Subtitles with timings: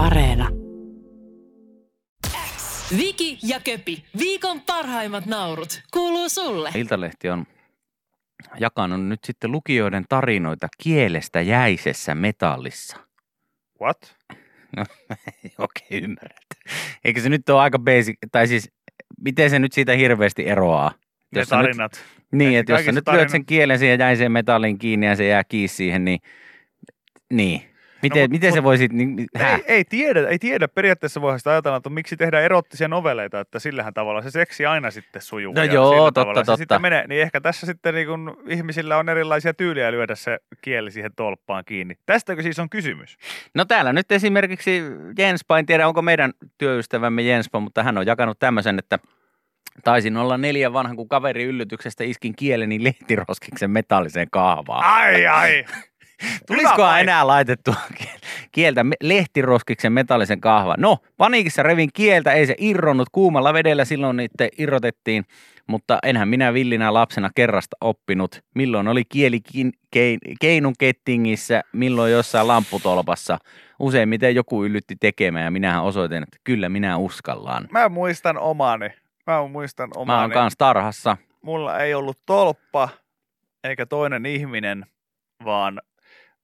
[0.00, 0.48] Areena.
[2.96, 6.70] Viki ja Köpi, viikon parhaimmat naurut, kuuluu sulle.
[6.74, 7.46] Iltalehti on
[8.60, 12.96] jakanut nyt sitten lukijoiden tarinoita kielestä jäisessä metallissa.
[13.82, 14.16] What?
[14.76, 14.84] No,
[15.58, 16.46] okei, ymmärrät.
[17.04, 18.70] Eikö se nyt ole aika basic, tai siis
[19.20, 20.92] miten se nyt siitä hirveästi eroaa?
[21.34, 21.92] Ne Jos sä nyt- tarinat.
[22.32, 25.26] Niin, että jos sä nyt lyöt tarinat- sen kielen siihen jäiseen metalliin kiinni ja se
[25.26, 26.20] jää kiinni siihen, niin,
[27.32, 27.69] niin.
[28.02, 29.26] Miten, mut- miten se mut- voi sitten, niin?
[29.34, 30.68] Ei, ei, tiedä, ei tiedä.
[30.68, 34.90] Periaatteessa voi sitä ajatella, että miksi tehdään erottisia noveleita, että sillähän tavalla se seksi aina
[34.90, 35.54] sitten sujuu.
[35.54, 36.56] No joo, totta, tavalla se totta.
[36.56, 37.06] Sitten menee.
[37.06, 41.64] Niin ehkä tässä sitten niin kun ihmisillä on erilaisia tyyliä lyödä se kieli siihen tolppaan
[41.64, 41.94] kiinni.
[42.06, 43.16] Tästäkö siis on kysymys?
[43.54, 44.82] No täällä nyt esimerkiksi
[45.18, 48.98] Jenspa, en tiedä onko meidän työystävämme Jenspa, mutta hän on jakanut tämmöisen, että
[49.84, 54.84] taisin olla neljän vanhan, kun kaveri yllytyksestä iskin kieleni lehtiroskiksen metalliseen kahvaan.
[54.84, 55.64] Ai ai!
[56.46, 57.74] Tulisikohan enää laitettua
[58.52, 60.76] kieltä lehtiroskiksen metallisen kahvan?
[60.78, 65.24] No, paniikissa revin kieltä, ei se irronnut kuumalla vedellä, silloin niitä irrotettiin,
[65.66, 69.40] mutta enhän minä villinä lapsena kerrasta oppinut, milloin oli kieli
[70.40, 73.38] keinun kettingissä, milloin jossain lamputolpassa.
[73.78, 77.68] Useimmiten joku yllytti tekemään ja minähän osoitin, että kyllä minä uskallaan.
[77.70, 78.88] Mä muistan omani.
[79.26, 80.20] Mä muistan Mä omani.
[80.20, 81.16] oon kans tarhassa.
[81.42, 82.88] Mulla ei ollut tolppa
[83.64, 84.86] eikä toinen ihminen,
[85.44, 85.80] vaan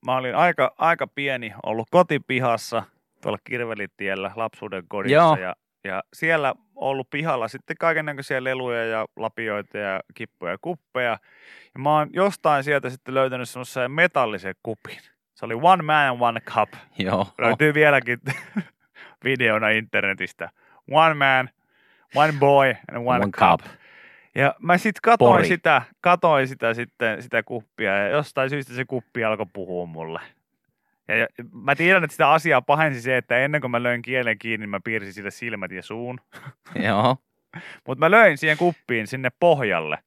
[0.07, 2.83] mä olin aika, aika pieni ollut kotipihassa
[3.23, 5.37] tuolla Kirvelitiellä lapsuuden kodissa Joo.
[5.37, 11.19] ja, ja siellä ollut pihalla sitten kaikennäköisiä leluja ja lapioita ja kippuja ja kuppeja.
[11.75, 14.99] Ja mä oon jostain sieltä sitten löytänyt semmoisen metallisen kupin.
[15.35, 16.69] Se oli One Man, One Cup.
[16.99, 17.27] Joo.
[17.39, 18.19] Löytyy vieläkin
[19.25, 20.51] videona internetistä.
[20.91, 21.51] One Man,
[22.15, 23.61] One Boy and One, One cup.
[23.63, 23.73] cup.
[24.37, 25.49] Ja mä sitten katoin Pori.
[25.49, 30.21] sitä, katoin sitä sitten, sitä kuppia ja jostain syystä se kuppi alkoi puhua mulle.
[31.09, 34.63] Ja, mä tiedän, että sitä asiaa pahensi se, että ennen kuin mä löin kielen kiinni,
[34.63, 36.21] niin mä piirsin sille silmät ja suun.
[36.87, 37.17] Joo.
[37.87, 39.99] Mutta mä löin siihen kuppiin sinne pohjalle.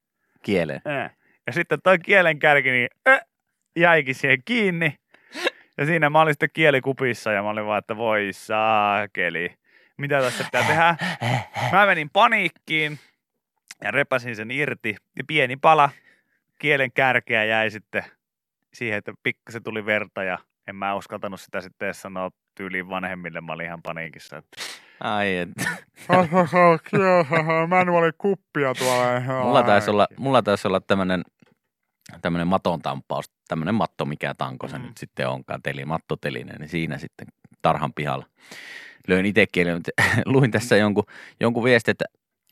[0.43, 0.81] Kieleen.
[0.87, 1.15] Äh.
[1.47, 3.19] Ja sitten toi kielen kärki niin äh,
[3.75, 4.95] jäikin siihen kiinni.
[5.77, 9.53] Ja siinä mä olin sitten kielikupissa ja mä olin vaan, että voi saakeli.
[9.97, 10.95] Mitä tässä pitää tehdä?
[11.71, 12.99] Mä menin paniikkiin
[13.83, 14.95] ja repäsin sen irti.
[15.15, 15.89] Ja pieni pala
[16.59, 18.03] kielen kärkeä jäi sitten
[18.73, 23.41] siihen, että pikkasen tuli verta ja en mä uskaltanut sitä sitten edes sanoa tyyliin vanhemmille.
[23.41, 24.37] Mä olin ihan paniikissa.
[24.37, 24.61] Että...
[24.99, 25.49] Ai, et.
[27.67, 29.19] Manuaali kuppia tuolla.
[29.43, 31.23] Mulla taisi olla, mulla taisi olla tämmönen,
[32.21, 34.83] tämmönen maton tampaus, tämmönen matto, mikä tanko se Mm.
[34.85, 37.27] nyt sitten onkaan, teli, mattoteline, niin siinä sitten
[37.61, 38.25] tarhan pihalla.
[39.07, 39.67] Löin itsekin,
[40.25, 41.03] luin tässä jonkun,
[41.39, 42.05] jonkun viesti, että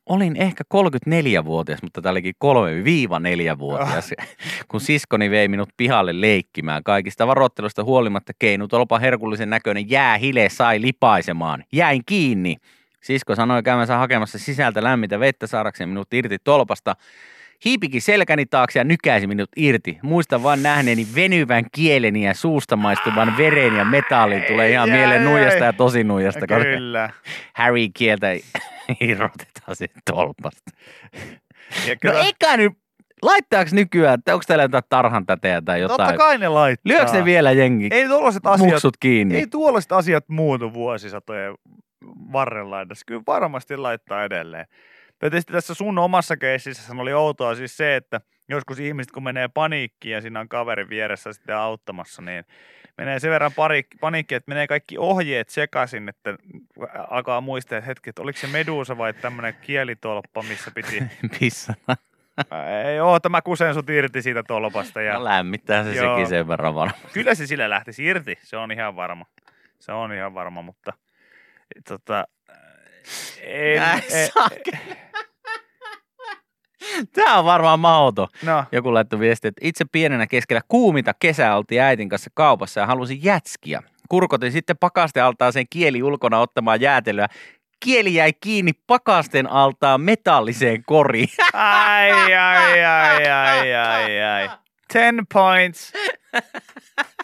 [0.09, 4.13] olin ehkä 34-vuotias, mutta tämä olikin 3-4-vuotias,
[4.71, 6.83] kun siskoni vei minut pihalle leikkimään.
[6.83, 11.63] Kaikista varoittelusta huolimatta keinutolpa herkullisen näköinen jäähile sai lipaisemaan.
[11.71, 12.55] Jäin kiinni.
[13.03, 16.95] Sisko sanoi käymänsä hakemassa sisältä lämmintä vettä saadakseen minut irti tolpasta.
[17.65, 19.97] Hiipikin selkäni taakse ja nykäisi minut irti.
[20.01, 24.43] Muistan vain nähneeni venyvän kieleni ja suusta maistuvan veren ja metallin.
[24.43, 27.09] Tulee ihan Ai, mieleen nuijasta ja tosi nuijasta, Kyllä.
[27.53, 28.27] Harry kieltä
[29.09, 30.71] irrotetaan siitä tolpasta.
[31.87, 32.73] Ja No kyllä, eikä nyt,
[33.21, 36.17] laittaako nykyään, että onko täällä jotain tarhan täteä tai totta jotain?
[36.17, 36.93] kai ne laittaa.
[36.93, 39.35] Lyöks ne vielä jengi Ei tuollaiset asiat, muksut kiinni?
[39.37, 41.53] ei tuollaiset asiat muutu vuosisatojen
[42.33, 42.85] varrella.
[42.85, 44.65] Tässä kyllä varmasti laittaa edelleen.
[45.21, 49.47] Ja tietysti tässä sun omassa keississä oli outoa siis se, että joskus ihmiset kun menee
[49.47, 52.43] paniikkiin ja siinä on kaveri vieressä sitten auttamassa, niin
[52.97, 53.51] menee sen verran
[53.99, 56.35] paniikki, että menee kaikki ohjeet sekaisin, että
[57.09, 61.03] alkaa muistaa, hetki, että oliko se meduusa vai tämmöinen kielitolppa, missä piti,
[61.39, 61.97] Pissana.
[62.85, 65.01] ei oo, tämä kusen sut irti siitä tolpasta.
[65.01, 66.15] Ja No lämmittää se Joo.
[66.15, 67.01] sekin sen verran varmaan.
[67.13, 69.25] Kyllä se sillä lähtisi irti, se on ihan varma.
[69.79, 70.93] Se on ihan varma, mutta
[71.87, 72.27] tota,
[73.41, 74.29] en, Ai, en,
[77.15, 78.27] Tää on varmaan mahdoton.
[78.43, 82.87] no, Joku laittoi viesti, että itse pienenä keskellä kuuminta kesää oltiin äitin kanssa kaupassa ja
[82.87, 83.83] halusin jätskiä.
[84.09, 84.77] Kurkotin sitten
[85.51, 87.27] sen kieli ulkona ottamaan jäätelöä.
[87.79, 91.29] Kieli jäi kiinni pakasten altaan metalliseen koriin.
[91.53, 94.49] ai, ai, ai, ai, ai, ai.
[94.93, 95.93] Ten points.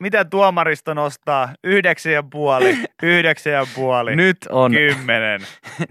[0.00, 1.48] Mitä tuomaristo nostaa?
[1.64, 5.40] Yhdeksän ja puoli, yhdeksän ja puoli, Nyt on, kymmenen.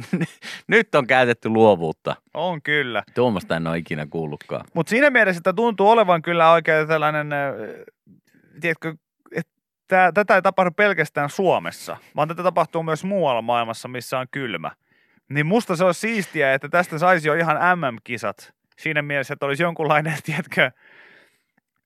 [0.68, 2.16] nyt on käytetty luovuutta.
[2.34, 3.04] On kyllä.
[3.16, 4.66] Tuommoista en ole ikinä kuullutkaan.
[4.74, 7.54] Mutta siinä mielessä että tuntuu olevan kyllä oikein tällainen, äh,
[8.62, 8.96] tiedätkö,
[9.32, 14.72] että tätä ei tapahdu pelkästään Suomessa, vaan tätä tapahtuu myös muualla maailmassa, missä on kylmä.
[15.30, 18.54] Niin musta se olisi siistiä, että tästä saisi jo ihan MM-kisat.
[18.78, 20.72] Siinä mielessä, että olisi jonkunlainen, tiedätkö,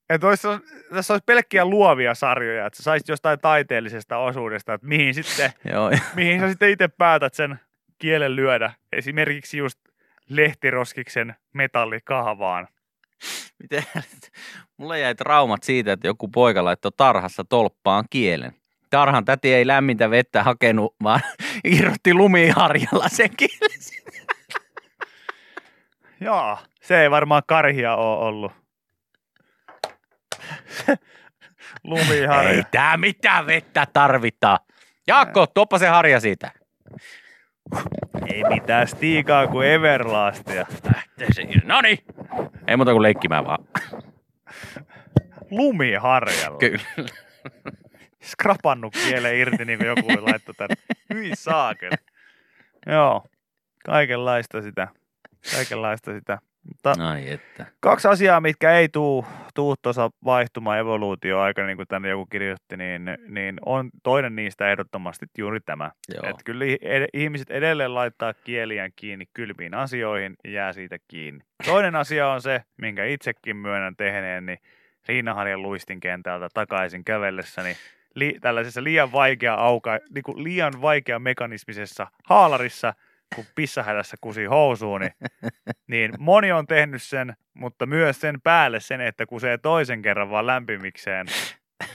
[0.10, 0.48] Että olisi,
[0.94, 5.92] tässä olisi pelkkiä luovia sarjoja, että sä saisit jostain taiteellisesta osuudesta, että mihin, sitten, Joo,
[6.16, 7.60] mihin sä sitten itse päätät sen
[8.00, 8.74] kielen lyödä.
[8.92, 9.80] Esimerkiksi just
[10.30, 12.68] lehtiroskiksen metallikahvaan.
[13.60, 13.84] Miten?
[14.78, 18.54] Mulle jäi traumat siitä, että joku poika laittoi tarhassa tolppaan kielen.
[18.90, 21.22] Tarhan täti ei lämmintä vettä hakenut, vaan
[21.78, 23.80] irrotti lumiharjalla sen kielen.
[26.22, 28.52] Joo, se ei varmaan karhia ole ollut.
[31.84, 32.50] Lumiharja.
[32.50, 34.58] Ei tää mitään vettä tarvita.
[35.08, 36.52] Jaakko, tuoppa se harja siitä.
[38.34, 40.66] Ei mitään stiikaa kuin Everlastia.
[40.94, 41.44] Lähtee se.
[41.64, 42.00] No niin.
[42.68, 43.66] Ei muuta kuin leikkimään vaan.
[45.52, 46.58] Lumiharjalla.
[46.58, 47.10] Kyllä.
[48.24, 50.76] Skrapannut kielen irti, niin kuin joku laittoi tänne.
[51.14, 51.96] Hyi saakeli.
[52.86, 53.26] Joo,
[53.86, 54.88] kaikenlaista sitä.
[55.56, 56.38] Kaikenlaista sitä.
[56.68, 57.66] Mutta Ai että.
[57.80, 59.26] kaksi asiaa, mitkä ei tuu,
[59.56, 64.72] tuu tuossa vaihtuma evoluutio aikana, niin kuin tänne joku kirjoitti, niin, niin on toinen niistä
[64.72, 65.92] ehdottomasti juuri tämä.
[66.14, 66.30] Joo.
[66.30, 71.40] Että kyllä ed- ihmiset edelleen laittaa kieliään kiinni kylmiin asioihin ja jää siitä kiinni.
[71.66, 74.58] Toinen asia on se, minkä itsekin myönnän tehneen, niin
[75.08, 77.76] Riinaharjan luistin kentältä takaisin kävellessäni
[78.16, 82.94] li- tällaisessa liian vaikea auka, niin kuin liian vaikea mekanismisessa haalarissa,
[83.36, 85.14] kun pissahädässä kusi housuun, niin,
[85.92, 90.48] niin moni on tehnyt sen, mutta myös sen päälle sen, että kusee toisen kerran vaan
[90.48, 91.28] lämpimikseen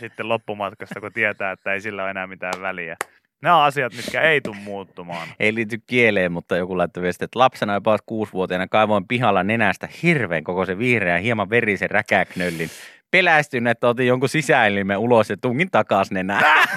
[0.01, 2.97] sitten loppumatkasta, kun tietää, että ei sillä ole enää mitään väliä.
[3.43, 5.29] Nämä on asiat, mitkä ei tule muuttumaan.
[5.41, 10.45] Ei liity kieleen, mutta joku laittoi viesti, että lapsena jopa kuusivuotiaana kaivoin pihalla nenästä hirveän
[10.45, 12.71] koko se vihreän, hieman verisen räkäknöllin.
[13.11, 16.69] Pelästyn, että otin jonkun sisäelimen ulos ja tungin takas nenään.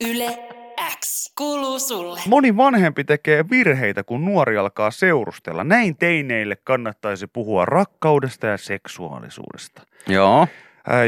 [0.10, 0.63] Yle
[1.00, 2.20] X kuuluu sulle.
[2.26, 5.64] Moni vanhempi tekee virheitä, kun nuori alkaa seurustella.
[5.64, 9.82] Näin teineille kannattaisi puhua rakkaudesta ja seksuaalisuudesta.
[10.06, 10.48] Joo.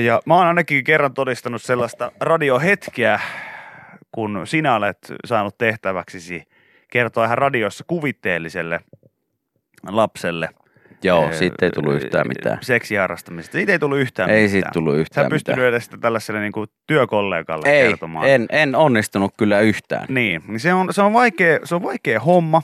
[0.04, 3.20] Ja mä oon ainakin kerran todistanut sellaista radiohetkeä,
[4.12, 6.42] kun sinä olet saanut tehtäväksisi
[6.90, 8.80] kertoa ihan radiossa kuvitteelliselle
[9.88, 10.48] lapselle.
[11.02, 12.58] Joo, ää, siitä ei tullut yhtään mitään.
[12.60, 13.52] Seksiharrastamisesta.
[13.52, 14.50] Siitä ei tullut yhtään Ei mitään.
[14.50, 15.68] siitä tullut Sä yhtään et pystynyt mitään.
[15.68, 18.28] edes sitä tällaiselle niin kuin työkollegalle Ei, kertomaan.
[18.28, 20.06] en, en onnistunut kyllä yhtään.
[20.08, 22.62] Niin, niin se on, se on, vaikea, se on vaikea homma.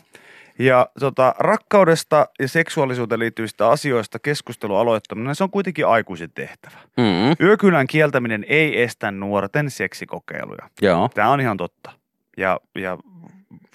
[0.59, 6.77] Ja tota, rakkaudesta ja seksuaalisuuteen liittyvistä asioista keskustelun aloittaminen, se on kuitenkin aikuisen tehtävä.
[6.97, 10.69] Mm, Yökylän kieltäminen ei estä nuorten seksikokeiluja.
[10.83, 11.91] joo, Tämä on ihan totta.
[12.37, 12.99] Ja, ja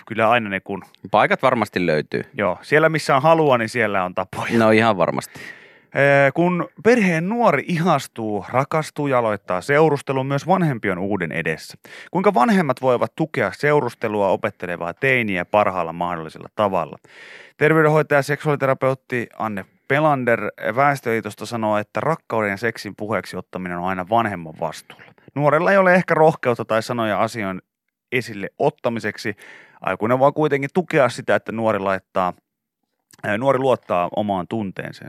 [0.07, 2.21] kyllä aina ne kun, paikat varmasti löytyy.
[2.33, 4.57] joo, siellä missä on halua, niin siellä on tapoja.
[4.57, 5.39] No ihan varmasti.
[6.33, 11.77] Kun perheen nuori ihastuu, rakastuu ja aloittaa seurustelun, myös vanhempi on uuden edessä.
[12.11, 16.97] Kuinka vanhemmat voivat tukea seurustelua opettelevaa teiniä parhaalla mahdollisella tavalla?
[17.57, 20.41] Terveydenhoitaja ja seksuaaliterapeutti Anne Pelander
[20.75, 25.13] Väestöliitosta sanoo, että rakkauden ja seksin puheeksi ottaminen on aina vanhemman vastuulla.
[25.35, 27.61] Nuorella ei ole ehkä rohkeutta tai sanoja asioin
[28.11, 29.35] esille ottamiseksi.
[29.81, 32.33] Aikuinen voi kuitenkin tukea sitä, että nuori laittaa
[33.37, 35.05] Nuori luottaa omaan tunteensa.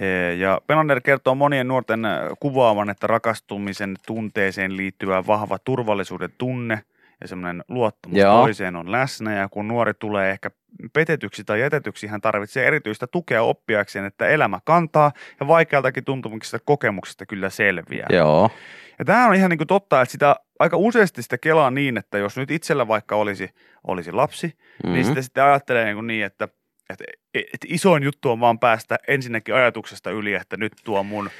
[0.00, 2.00] Ee, Ja Pelander kertoo monien nuorten
[2.40, 6.82] kuvaavan, että rakastumisen tunteeseen liittyvä vahva turvallisuuden tunne
[7.20, 8.42] ja semmoinen luottamus Joo.
[8.42, 9.34] toiseen on läsnä.
[9.36, 10.50] Ja kun nuori tulee ehkä
[10.92, 17.26] petetyksi tai jätetyksi, hän tarvitsee erityistä tukea oppiakseen, että elämä kantaa ja vaikealtakin tuntumuksista kokemuksista
[17.26, 18.06] kyllä selviää.
[18.10, 18.50] Joo,
[18.98, 22.18] Ja tämä on ihan niin kuin totta, että sitä aika useasti sitä kelaa niin, että
[22.18, 23.50] jos nyt itsellä vaikka olisi,
[23.86, 24.92] olisi lapsi, mm-hmm.
[24.92, 25.08] niin Mhm.
[25.08, 26.48] sitä sitten ajattelee niin, kuin niin että,
[26.90, 31.30] että, että isoin juttu on vaan päästä ensinnäkin ajatuksesta yli, että nyt tuo mun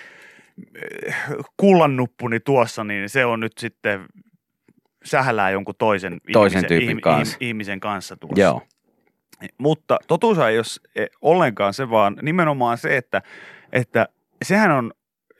[1.06, 1.16] eh,
[1.56, 4.06] kullannuppuni tuossa, niin se on nyt sitten
[5.04, 7.36] sähälää jonkun toisen, Toisen ihmisen, tyypin ihmi- kanssa.
[7.40, 8.40] ihmisen kanssa tuossa.
[8.40, 8.62] joo,
[9.58, 13.22] Mutta totuus ei ole ollenkaan se, vaan nimenomaan se, että,
[13.72, 14.08] että
[14.44, 14.92] sehän on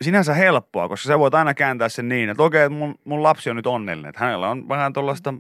[0.03, 3.57] sinänsä helppoa, koska sä voit aina kääntää sen niin, että okei, mun, mun lapsi on
[3.57, 4.09] nyt onnellinen.
[4.09, 5.35] Että hänellä on vähän tuollaista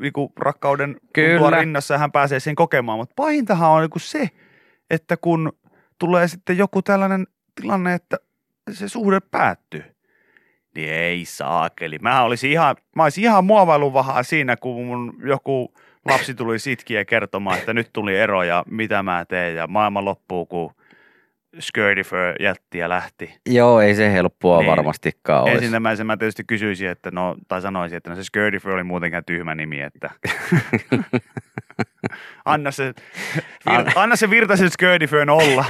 [0.00, 1.38] niinku, rakkauden Kyllä.
[1.38, 2.98] tuntua rinnassa ja hän pääsee sen kokemaan.
[2.98, 4.30] Mutta pahintahan on niinku se,
[4.90, 5.52] että kun
[5.98, 7.26] tulee sitten joku tällainen
[7.60, 8.16] tilanne, että
[8.72, 9.91] se suhde päättyy.
[10.74, 11.98] Niin ei saakeli.
[11.98, 15.74] Mä olisin ihan, mä olisin ihan muovailuvahaa siinä, kun mun joku
[16.08, 20.46] lapsi tuli sitkiä kertomaan, että nyt tuli ero ja mitä mä teen ja maailma loppuu,
[20.46, 20.74] kun
[21.60, 23.34] Skirdifer jätti ja lähti.
[23.46, 24.70] joo, ei se helppoa Niin.
[24.70, 25.64] varmastikaan olisi.
[25.64, 29.54] Ensimmäisenä mä tietysti kysyisin, että no, tai sanoisin, että no se Skirdifer oli muutenkin tyhmä
[29.54, 30.10] nimi, että
[32.44, 32.94] anna se,
[33.70, 35.64] vir, anna se Virtasen Skirdifer olla.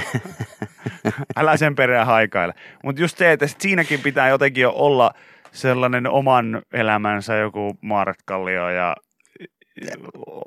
[1.36, 2.54] Älä sen perään haikaile.
[2.84, 5.10] Mutta just se, että sit siinäkin pitää jotenkin jo olla
[5.52, 8.96] sellainen oman elämänsä joku Maaret Kallio ja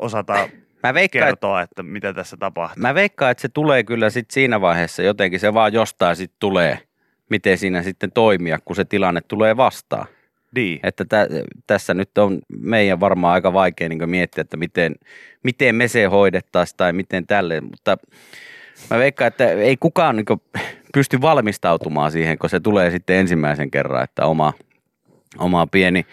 [0.02, 0.50] osata
[0.88, 2.82] Mä veikkaan, että, kertoa, että mitä tässä tapahtuu.
[2.82, 6.80] mä veikkaan, että se tulee kyllä sit siinä vaiheessa jotenkin, se vaan jostain sitten tulee,
[7.30, 10.08] miten siinä sitten toimia, kun se tilanne tulee vastaan.
[10.56, 10.80] Niin.
[10.84, 11.28] Että tä,
[11.68, 14.96] tässä nyt on meidän varmaan aika vaikea niin miettiä, että miten,
[15.44, 17.98] miten me se hoidettaisiin tai miten tälle, mutta
[18.90, 20.26] mä veikkaan, että ei kukaan niin
[20.94, 24.54] pysty valmistautumaan siihen, kun se tulee sitten ensimmäisen kerran, että oma,
[25.38, 26.06] oma pieni,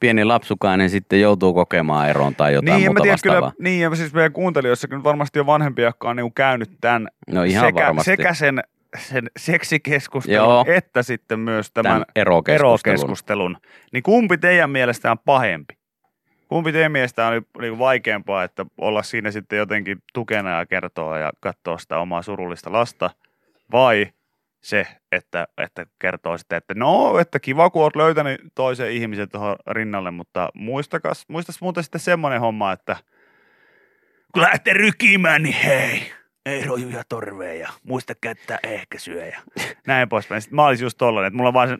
[0.00, 3.40] pieni lapsukainen sitten joutuu kokemaan eron tai jotain Niin, muuta tiedä, vastaavaa.
[3.50, 7.08] kyllä, niin, ja siis meidän kuuntelijoissakin nyt varmasti on vanhempi, jotka on niin käynyt tämän
[7.30, 8.10] No ihan sekä, varmasti.
[8.10, 8.62] sekä sen,
[8.98, 10.64] sen seksikeskustelun Joo.
[10.68, 12.94] että sitten myös tämän, Tämän erokeskustelun.
[12.94, 13.56] erokeskustelun.
[13.92, 15.74] Niin kumpi teidän mielestä on pahempi?
[16.48, 21.30] Kumpi teidän mielestä on niin vaikeampaa, että olla siinä sitten jotenkin tukena ja kertoa ja
[21.40, 23.10] katsoa sitä omaa surullista lasta,
[23.72, 24.06] vai
[24.60, 29.56] se, että, että kertoo sitten, että no, että kiva kun oot löytänyt toisen ihmisen tuohon
[29.66, 32.96] rinnalle, mutta muistakas, muistas muuten sitten semmoinen homma, että
[34.32, 36.12] kun lähtee rykimään, niin hei,
[36.46, 39.40] ei rojuja torveja, muista käyttää ehkäisyä ja
[39.86, 40.42] näin poispäin.
[40.42, 41.78] Sitten mä olisin just tollainen, että mulla vaan se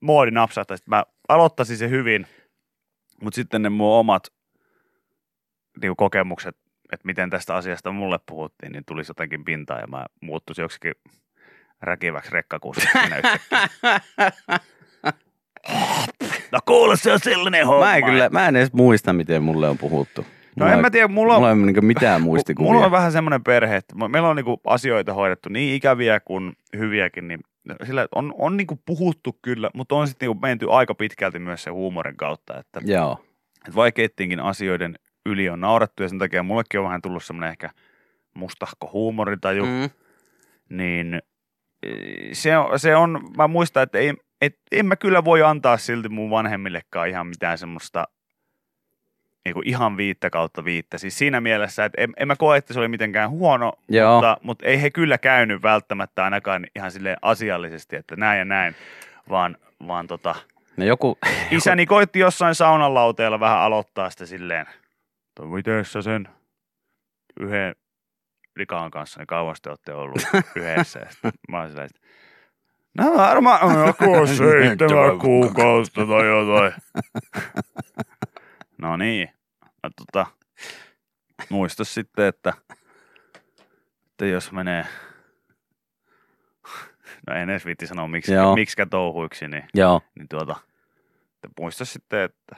[0.00, 2.26] moodi napsahtaa, mä aloittaisin se hyvin,
[3.22, 4.32] mutta sitten ne mun omat
[5.82, 6.56] niin kokemukset,
[6.92, 10.92] että miten tästä asiasta mulle puhuttiin, niin tulisi jotenkin pintaan ja mä muuttuisin joksikin
[11.82, 12.70] räkiväksi yhtäkkiä.
[16.52, 17.84] No kuule, se on sellainen homma.
[17.84, 20.20] Mä en, kyllä, mä en edes muista, miten mulle on puhuttu.
[20.56, 22.72] No Mulla en mä tiedä, mulla on, Mulla ei ole niin mitään muistikuvia.
[22.72, 26.52] Mulla on vähän semmoinen perhe, että me- meillä on niinku asioita hoidettu niin ikäviä kuin
[26.76, 27.40] hyviäkin, niin
[27.86, 31.70] sillä on, on niinku puhuttu kyllä, mutta on sitten niinku menty aika pitkälti myös se
[31.70, 33.18] huumorin kautta, että, Joo.
[33.58, 37.70] että vaikeittiinkin asioiden yli on naurettu ja sen takia mullekin on vähän tullut semmoinen ehkä
[38.34, 39.90] mustahko huumoritaju, mm.
[40.68, 41.22] Niin
[42.32, 46.08] se on, se on, mä muistan, että ei, et, en mä kyllä voi antaa silti
[46.08, 48.04] mun vanhemmillekaan ihan mitään semmoista
[49.44, 50.98] niinku ihan viittä kautta viittä.
[50.98, 54.12] Siis siinä mielessä, että en, en mä koe, että se oli mitenkään huono, Joo.
[54.12, 58.74] mutta, mutta ei he kyllä käynyt välttämättä ainakaan ihan sille asiallisesti, että näin ja näin,
[59.28, 60.34] vaan, vaan tota,
[60.76, 61.18] No joku,
[61.50, 64.66] isäni koitti jossain saunan lauteella vähän aloittaa sitä silleen,
[65.28, 66.28] että miten sä sen
[67.40, 67.74] yhden
[68.56, 70.22] likaan kanssa, niin kauan te olette ollut
[70.56, 71.00] yhdessä.
[71.00, 71.90] Ja mä oon silleen,
[72.98, 76.72] no varmaan joku seitsemän kuukautta tai jotain.
[78.78, 79.30] No niin.
[79.82, 80.26] No, tota,
[81.48, 82.52] muista sitten, että,
[84.10, 84.86] että jos menee,
[87.26, 90.56] no en edes viitti sanoa miksi, miksikä touhuiksi, niin joo, niin tuota,
[91.34, 92.56] että muista sitten, että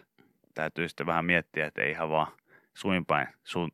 [0.54, 2.32] täytyy sitten vähän miettiä, että ei ihan vaan
[2.78, 3.70] suinpäin sun,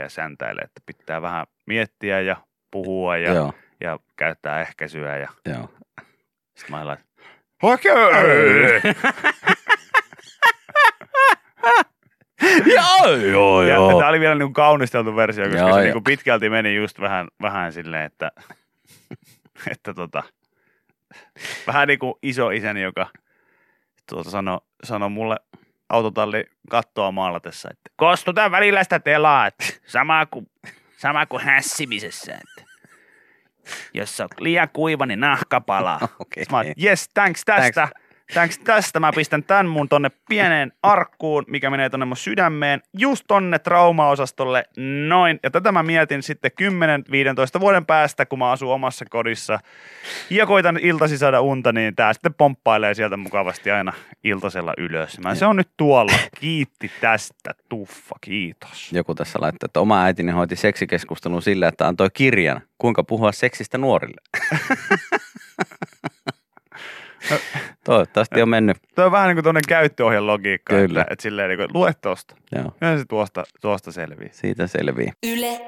[0.00, 2.36] ja säntäile, että pitää vähän miettiä ja
[2.70, 5.70] puhua ja, joo, ja käyttää ehkäisyä ja joo.
[6.56, 7.04] sitten mä laitan,
[7.62, 7.92] okei,
[12.74, 15.94] joo, joo, ja tämä oli vielä niin kaunisteltu versio, koska Joo, se joo.
[15.94, 18.32] niin pitkälti meni just vähän, vähän silleen, että,
[19.72, 20.22] että tota,
[21.66, 23.06] vähän niin kuin iso isäni, joka
[24.08, 25.36] tuota sanoi sano mulle
[25.90, 30.50] autotalli kattoa maalatessa, että kostutaan välillä sitä telaa, että sama kuin,
[30.96, 32.70] sama kuin hässimisessä, että
[33.94, 36.00] jos on liian kuiva, niin nahka palaa.
[36.18, 36.44] Okei.
[36.50, 37.80] Mä oon, yes, thanks tästä.
[37.80, 37.99] Thanks
[38.64, 39.00] tästä.
[39.00, 44.64] Mä pistän tän mun tonne pieneen arkkuun, mikä menee tonne mun sydämeen, just tonne traumaosastolle,
[45.08, 45.40] noin.
[45.42, 46.50] Ja tätä mä mietin sitten
[47.56, 49.58] 10-15 vuoden päästä, kun mä asun omassa kodissa
[50.30, 53.92] ja koitan iltasi saada unta, niin tää sitten pomppailee sieltä mukavasti aina
[54.24, 55.18] iltasella ylös.
[55.18, 56.12] Mä, se on nyt tuolla.
[56.40, 58.92] Kiitti tästä, tuffa, kiitos.
[58.92, 63.78] Joku tässä laittaa, että oma äitini hoiti seksikeskustelun sillä, että antoi kirjan, kuinka puhua seksistä
[63.78, 64.20] nuorille.
[67.84, 68.76] Toivottavasti on mennyt.
[68.94, 71.00] Tuo on vähän niin kuin tuonne käyttöohjan logiikka, Kyllä.
[71.00, 72.36] että, että silleen niin kuin, lue tosta.
[72.52, 74.28] Joo, Ja se tuosta, tuosta selvii.
[74.32, 75.08] siitä selvii.
[75.26, 75.60] Yle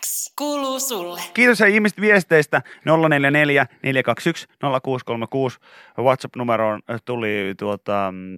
[0.00, 1.20] X kuuluu sulle.
[1.34, 5.58] Kiitos hei ihmiset viesteistä 044 421 0636.
[5.98, 8.36] WhatsApp-numeroon tuli tuota, mm,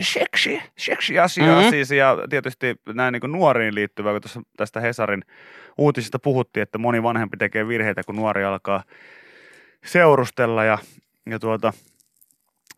[0.00, 1.70] seksi, seksi asiaa Mhm.
[1.70, 5.24] siis ja tietysti näin niin kuin nuoriin liittyvää, kun tuossa tästä Hesarin
[5.78, 8.82] uutisista puhuttiin, että moni vanhempi tekee virheitä, kun nuori alkaa
[9.84, 10.78] seurustella ja,
[11.30, 11.72] ja tuota,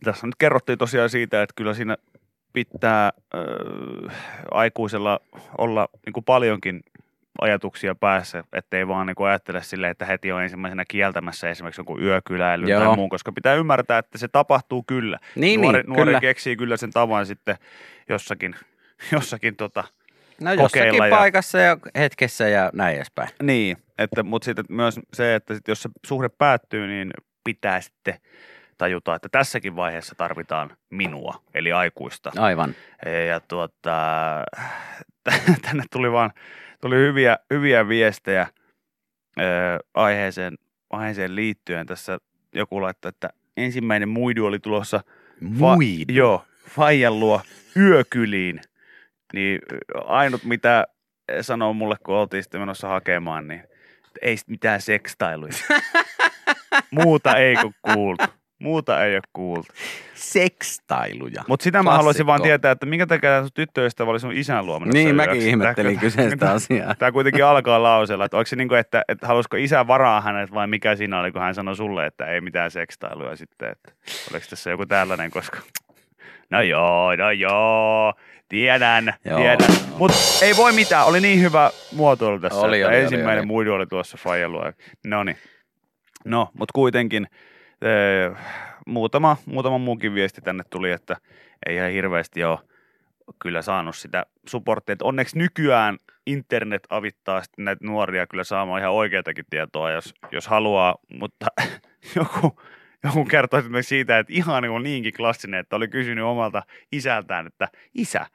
[0.05, 1.97] tässä nyt kerrottiin tosiaan siitä, että kyllä siinä
[2.53, 4.17] pitää äh,
[4.51, 5.21] aikuisella
[5.59, 6.81] olla niin kuin paljonkin
[7.41, 12.03] ajatuksia päässä, ettei vaan niin kuin ajattele silleen, että heti on ensimmäisenä kieltämässä esimerkiksi jonkun
[12.03, 12.85] yökyläilyn Joo.
[12.85, 15.19] tai muun, koska pitää ymmärtää, että se tapahtuu kyllä.
[15.35, 16.21] Niin, nuori, niin, nuori kyllä.
[16.21, 17.57] keksii kyllä sen tavan sitten
[18.09, 18.55] jossakin,
[19.13, 19.85] jossakin tota,
[20.41, 23.29] No jossakin ja- paikassa ja hetkessä ja näin edespäin.
[23.43, 27.11] niin, että, mutta sitten myös se, että sit jos se suhde päättyy, niin
[27.45, 28.15] pitää sitten
[28.79, 32.33] tajuta, että tässäkin vaiheessa tarvitaan minua, eli aikuista.
[32.39, 32.75] Aivan.
[33.29, 33.97] Ja tuota,
[35.67, 36.31] tänne tuli vaan
[36.81, 38.47] tuli hyviä, hyviä viestejä
[39.41, 39.43] ö,
[39.95, 40.55] aiheeseen,
[40.91, 41.87] aiheeseen liittyen.
[41.87, 42.19] Tässä
[42.55, 45.01] joku laittoi, että ensimmäinen muidu oli tulossa
[45.41, 46.13] Muidu.
[46.13, 47.41] Joo, Faijan luo
[47.77, 48.61] yökyliin.
[49.33, 49.61] Niin
[50.05, 50.87] ainut mitä
[51.41, 53.63] sanoo mulle, kun oltiin sitten menossa hakemaan, niin
[54.23, 55.53] ei sit mitään sekstailuja.
[56.91, 58.25] Muuta ei ole kuultu.
[58.65, 59.69] Muuta ei ole kuultu.
[60.15, 61.45] Sekstailuja.
[61.49, 61.97] Mutta sitä mä Klassikko.
[61.97, 64.93] haluaisin vaan tietää, että minkä takia sun tyttöystävä oli sun isän luomana.
[64.93, 66.95] Niin, mäkin ihmettelin kyseistä asiaa.
[66.95, 70.55] Tämä kuitenkin alkaa lauseella, että, onko se niin kuin, että, että halusiko isä varaa hänet
[70.55, 73.69] vai mikä siinä oli, kun hän sanoi sulle, että ei mitään sekstailuja sitten.
[73.71, 73.93] Että,
[74.33, 75.59] oliko tässä joku tällainen, koska
[76.51, 78.15] no joo, no joo,
[78.49, 79.59] tiedän, Joo, tiedän.
[79.69, 79.99] joo.
[79.99, 83.47] Mutta ei voi mitään, oli niin hyvä muotoilu tässä, Oli, että oli, oli, ensimmäinen oli.
[83.47, 84.73] muidu oli tuossa Fajalua.
[85.07, 85.37] No niin.
[86.25, 87.27] No, mutta kuitenkin
[88.87, 91.17] muutama, muutama muukin viesti tänne tuli, että
[91.67, 92.59] ei ihan hirveästi ole
[93.43, 94.97] kyllä saanut sitä supporttia.
[95.03, 100.95] Onneksi nykyään internet avittaa sitten näitä nuoria kyllä saamaan ihan oikeatakin tietoa, jos, jos haluaa,
[101.09, 101.47] mutta
[102.17, 102.61] joku,
[103.05, 106.63] joku kertoi esimerkiksi siitä, että ihan niin, niinkin klassinen, että oli kysynyt omalta
[106.93, 108.27] isältään, että isä,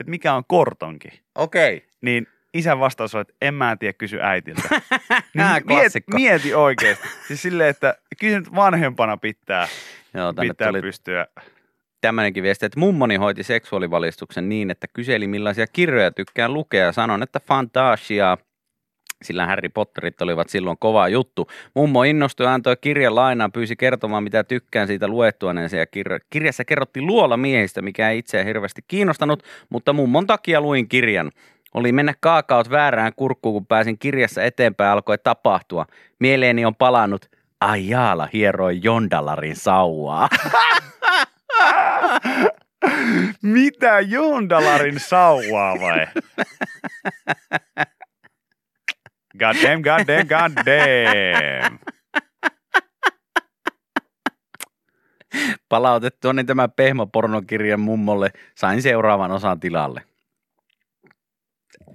[0.00, 1.08] että mikä on kortonki?
[1.34, 1.86] Okei.
[2.00, 2.26] Niin
[2.58, 4.62] isän vastaus on, että en mä tiedä, kysy äitiltä.
[5.34, 7.08] Nää mieti, mieti oikeasti.
[7.28, 9.68] Siis silleen, että kyllä nyt vanhempana pitää,
[10.14, 11.26] Joo, tänne pitää tuli pystyä.
[12.00, 17.22] tämmöinenkin viesti, että mummoni hoiti seksuaalivalistuksen niin, että kyseli millaisia kirjoja tykkään lukea ja sanon,
[17.22, 18.38] että fantasiaa,
[19.22, 21.50] sillä Harry Potterit olivat silloin kova juttu.
[21.74, 26.64] Mummo innostui ja antoi kirjan lainaan, pyysi kertomaan mitä tykkään siitä luettuaneensa ja kir- kirjassa
[26.64, 31.30] kerrottiin luola miehistä, mikä ei itseä hirveästi kiinnostanut, mutta mummon takia luin kirjan.
[31.76, 35.86] Oli mennä kaakaot väärään kurkkuun, kun pääsin kirjassa eteenpäin alkoi tapahtua.
[36.18, 37.30] Mieleeni on palannut,
[37.60, 40.28] ai jaala hieroi Jondalarin sauvaa.
[43.42, 46.06] Mitä Jondalarin sauvaa vai?
[49.38, 51.78] God damn, god damn, god damn.
[55.68, 60.02] palautettua, niin tämä pehmopornokirjan mummolle sain seuraavan osan tilalle.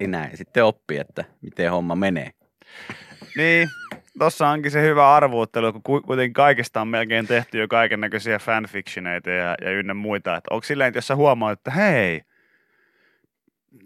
[0.00, 2.30] Eli näin sitten oppi, että miten homma menee.
[3.36, 3.68] Niin,
[4.18, 8.38] tossa onkin se hyvä arvuuttelu, kun ku- kuitenkin kaikesta on melkein tehty jo kaiken näköisiä
[8.38, 10.36] fanfictioneita ja, ja ynnä muita.
[10.36, 12.22] Että onko silleen, että jos sä huomaat, että hei,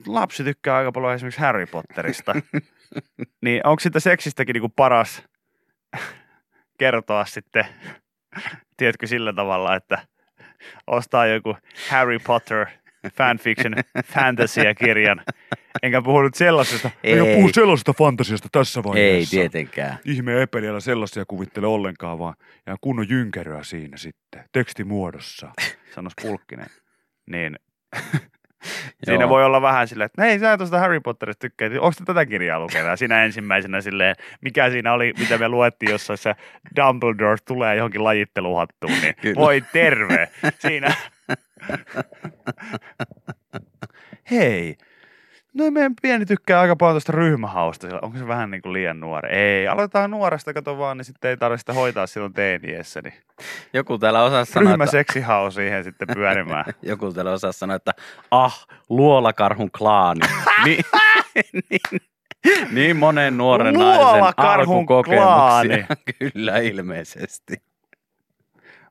[0.06, 2.34] lapsi tykkää aika paljon esimerkiksi Harry Potterista,
[3.44, 5.22] niin onko sitä seksistäkin niinku paras
[6.78, 7.64] kertoa sitten,
[8.76, 9.98] tiedätkö, sillä tavalla, että
[10.86, 11.56] ostaa joku
[11.90, 12.66] Harry Potter
[13.14, 15.22] fanfiction fantasia-kirjan.
[15.82, 17.12] Enkä puhu nyt sellaisesta, Ei.
[17.12, 19.36] Eikä puhu sellaisesta fantasiasta tässä Ei vaiheessa.
[19.36, 19.98] tietenkään.
[20.04, 22.34] Ihme epeliällä sellaisia kuvittele ollenkaan, vaan
[22.66, 25.52] ja kunnon jynkeröä siinä sitten, tekstimuodossa.
[25.94, 26.66] sanois Pulkkinen,
[27.30, 27.56] niin
[29.04, 29.28] siinä Joo.
[29.28, 32.88] voi olla vähän silleen, että hei sä tuosta Harry Potterista tykkäät, onko tätä kirjaa lukenut?
[32.90, 36.34] Ja siinä ensimmäisenä silleen, mikä siinä oli, mitä me luettiin jossain se
[36.76, 39.40] Dumbledore tulee johonkin lajitteluhattuun, niin Kyllä.
[39.40, 40.28] voi terve.
[40.58, 40.94] Siinä.
[44.30, 44.76] hei,
[45.54, 47.88] no meidän pieni tykkää aika paljon tuosta ryhmähausta.
[48.02, 49.36] Onko se vähän niin kuin liian nuori?
[49.36, 53.00] Ei, aloitetaan nuoresta, kato vaan, niin sitten ei tarvitse sitä hoitaa silloin teiniässä.
[53.02, 53.14] Niin
[53.72, 56.64] Joku täällä osaa sanoa, että, ryhmäseksihau siihen sitten pyörimään.
[56.82, 57.92] joku täällä osaa sanoa, että
[58.30, 60.20] ah, luolakarhun klaani.
[60.64, 60.84] niin,
[61.70, 62.00] niin,
[62.70, 65.26] niin monen nuoren naisen alkukokemuksia.
[65.26, 65.86] klaani.
[66.18, 67.56] Kyllä ilmeisesti.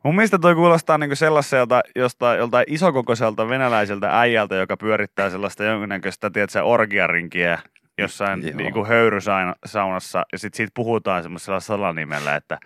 [0.05, 6.29] Mun mielestä toi kuulostaa niinku sellaiselta jostain, joltain isokokoiselta venäläiseltä äijältä, joka pyörittää sellaista jonkinnäköistä,
[6.29, 7.59] tiedätkö, orgiarinkiä
[7.97, 8.57] jossain Joo.
[8.57, 12.57] niinku höyrysaunassa ja sit siitä puhutaan semmoisella salanimellä, että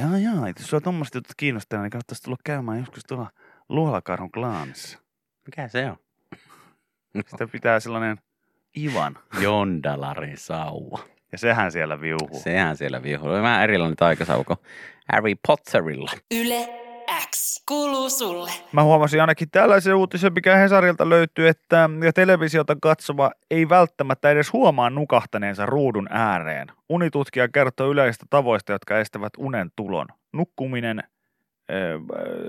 [0.00, 3.30] jaa jaa, jos sua tommoset jutut kiinnostaa, niin kannattaisi tulla käymään joskus tuolla
[3.68, 4.98] Luolakarhun klaanissa.
[5.46, 5.96] Mikä se on?
[7.26, 8.18] Sitä pitää sellainen
[8.76, 9.18] Ivan.
[9.40, 11.11] Jondalarin sauva.
[11.32, 12.40] Ja sehän siellä viuhuu.
[12.40, 13.28] Sehän siellä vihuu.
[13.28, 14.56] Oli vähän erilainen taikasauko
[15.12, 16.10] Harry Potterilla.
[16.34, 16.68] Yle
[17.30, 18.50] X kuuluu sulle.
[18.72, 24.90] Mä huomasin ainakin tällaisen uutisen, mikä Hesarilta löytyy, että televisiota katsova ei välttämättä edes huomaa
[24.90, 26.68] nukahtaneensa ruudun ääreen.
[26.88, 30.06] Unitutkija kertoo yleisistä tavoista, jotka estävät unen tulon.
[30.32, 31.02] Nukkuminen,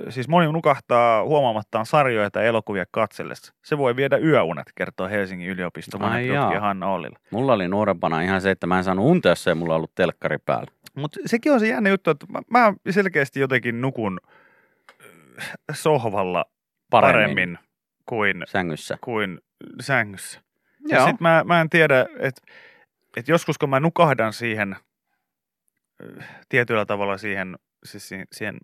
[0.10, 3.54] siis moni nukahtaa huomaamattaan sarjoja tai elokuvia katsellessa.
[3.66, 6.60] Se voi viedä yöunet, kertoo Helsingin yliopiston tutkija.
[6.60, 7.20] Hanna Ollila.
[7.32, 10.38] Mulla oli nuorempana ihan se, että mä en saanut unta, jos ei mulla ollut telkkari
[10.46, 10.72] päällä.
[10.96, 15.04] Mutta sekin on se jännä juttu, että mä, mä selkeästi jotenkin nukun ö,
[15.72, 16.46] sohvalla
[16.90, 17.60] Paremmin, paremmin
[18.06, 18.98] kuin sängyssä.
[19.02, 19.40] kuin
[19.82, 20.42] sängyssä.
[20.88, 22.42] Ja sit mä, mä en tiedä, että
[23.18, 24.76] et joskus kun mä nukahdan siihen
[26.04, 28.58] ö, tietyllä tavalla siihen, siis siihen, siihen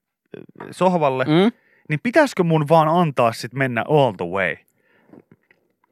[0.71, 1.51] sohvalle, mm.
[1.89, 4.55] Niin pitäisikö mun vaan antaa sit mennä all the way?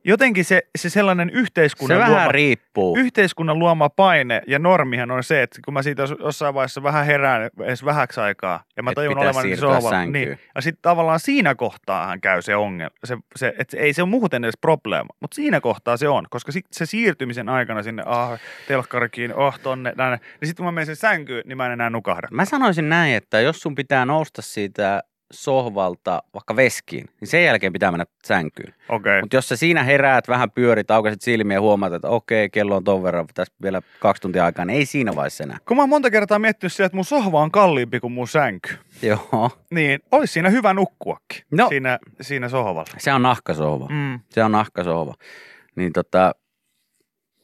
[0.08, 2.98] Jotenkin se, se sellainen Se yhteiskunnan vähän luoma, riippuu.
[2.98, 7.06] yhteiskunnan luoma paine ja normihan on se, että kun mä siitä jos- jossain vaiheessa vähän
[7.06, 11.20] herään edes vähäksi aikaa ja mä Et tajun olevan siirtyä sohvalla, niin, ja sitten tavallaan
[11.20, 15.36] siinä kohtaahan käy se ongelma, se, se, että ei se ole muuten edes probleema, mutta
[15.36, 20.18] siinä kohtaa se on, koska sit se siirtymisen aikana sinne, ah, telkkarikin, oh, tonne, tänne,
[20.18, 22.28] niin sitten kun mä menen sen sänkyyn, niin mä en enää nukahda.
[22.32, 27.74] Mä sanoisin näin, että jos sun pitää nousta siitä sohvalta vaikka veskiin, niin sen jälkeen
[27.74, 28.74] pitää mennä sänkyyn.
[28.90, 29.22] Okay.
[29.22, 32.84] Mutta jos sä siinä heräät, vähän pyörit, aukaiset silmiä ja huomaat, että okei, kello on
[32.84, 35.58] ton verran, tässä vielä kaksi tuntia aikaa, niin ei siinä vaiheessa enää.
[35.68, 38.70] Kun mä oon monta kertaa miettinyt sitä, että mun sohva on kalliimpi kuin mun sänky,
[39.02, 39.50] Joo.
[39.72, 41.70] niin olisi siinä hyvä nukkuakin No.
[41.70, 42.86] siinä, siinä sohvalla.
[42.98, 43.88] Se on nahkasohva.
[43.90, 44.20] Mm.
[44.30, 45.14] Se on nahkasohva.
[45.76, 46.36] Niin tota,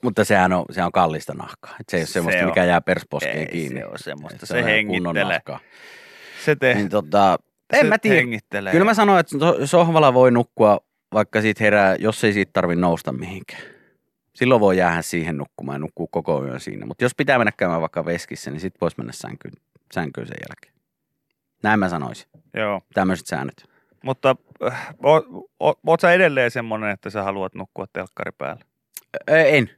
[0.03, 1.75] mutta sehän on, se on kallista nahkaa.
[1.79, 2.47] Et se ei ole Se semmoista, on.
[2.47, 3.79] mikä jää persposkeen Ei kiinni.
[3.79, 5.59] se ole semmoista, se on kunnon hengittelee.
[6.45, 7.37] Se, te, Niin tota,
[7.79, 8.15] en mä tiedä.
[8.15, 8.71] hengittelee.
[8.71, 10.79] Kyllä mä sanoin, että so- sohvalla voi nukkua,
[11.13, 13.61] vaikka siitä herää, jos ei siitä tarvi nousta mihinkään.
[14.35, 16.85] Silloin voi jäädä siihen nukkumaan ja nukkuu koko yön siinä.
[16.85, 19.53] Mutta jos pitää mennä käymään vaikka veskissä, niin sit voisi mennä sänkyyn,
[19.93, 20.73] sänkyyn sen jälkeen.
[21.63, 22.27] Näin mä sanoisin.
[22.53, 23.65] Joo, Tämmöiset säännöt.
[24.03, 24.35] mutta
[24.67, 25.25] äh, oot,
[25.59, 28.61] oot, oot sä edelleen semmonen, että sä haluat nukkua telkkari päällä?
[29.27, 29.69] En.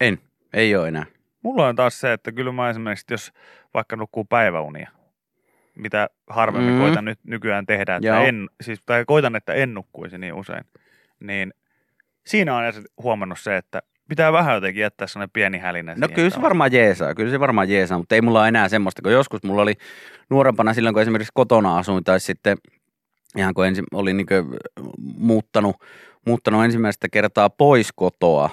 [0.00, 0.18] En.
[0.52, 1.06] Ei ole enää.
[1.42, 3.32] Mulla on taas se, että kyllä mä esimerkiksi, jos
[3.74, 4.90] vaikka nukkuu päiväunia,
[5.74, 6.80] mitä harvemmin Mm.
[6.80, 8.24] koitan nyt nykyään tehdä, että Joo.
[8.24, 10.64] en, siis, tai koitan, että en nukkuisi niin usein,
[11.20, 11.54] niin
[12.26, 12.64] siinä on
[13.02, 17.14] huomannut se, että pitää vähän jotenkin jättää sellainen pieni hälinä No kyllä se varmaan jeesaa,
[17.14, 19.74] kyllä se varmaan jeesaa, mutta ei mulla enää semmoista, kun joskus mulla oli
[20.30, 22.56] nuorempana silloin, kun esimerkiksi kotona asuin tai sitten
[23.36, 24.26] ihan kun ensin olin niin
[25.18, 25.76] muuttanut,
[26.26, 28.50] muuttanut ensimmäistä kertaa pois kotoa,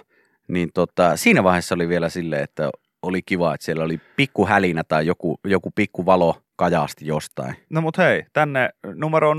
[0.48, 2.70] niin tota, siinä vaiheessa oli vielä silleen, että
[3.02, 7.56] oli kiva, että siellä oli pikku hälinä tai joku, joku pikku valo kajaasti jostain.
[7.70, 9.38] No mut hei, tänne numero 0444210636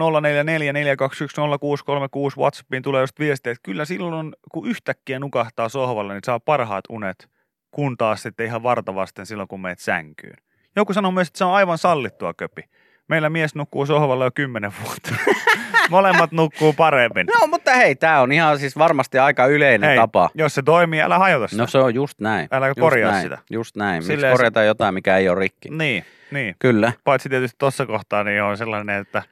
[2.38, 7.28] Whatsappiin tulee just viestiä, että kyllä silloin kun yhtäkkiä nukahtaa sohvalle, niin saa parhaat unet,
[7.70, 10.36] kun taas sitten ihan vartavasten silloin kun meet sänkyyn.
[10.76, 12.62] Joku sanoo myös, että se on aivan sallittua köpi.
[13.08, 15.10] Meillä mies nukkuu sohvalla jo kymmenen vuotta.
[15.90, 17.26] Molemmat nukkuu paremmin.
[17.40, 20.30] No mutta hei, tämä on ihan siis varmasti aika yleinen Hei, tapa.
[20.34, 21.62] jos se toimii, älä hajota sitä.
[21.62, 22.48] No se on just näin.
[22.50, 23.38] Älä just korjaa näin, sitä.
[23.50, 23.96] Just näin.
[23.96, 25.70] Miksi Silleen se- korjataan jotain, mikä ei ole rikki?
[25.70, 26.56] Niin, niin.
[26.58, 26.92] Kyllä.
[27.04, 29.22] Paitsi tietysti tuossa kohtaa niin on sellainen, että,